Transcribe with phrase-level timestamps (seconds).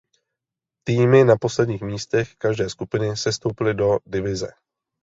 [0.87, 4.51] Týmy na posledních místech každé skupiny sestoupily do divize.